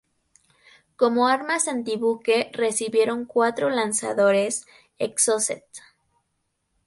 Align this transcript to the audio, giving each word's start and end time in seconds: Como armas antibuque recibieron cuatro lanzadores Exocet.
Como 0.95 1.27
armas 1.27 1.67
antibuque 1.67 2.49
recibieron 2.53 3.25
cuatro 3.27 3.69
lanzadores 3.69 4.65
Exocet. 4.97 5.63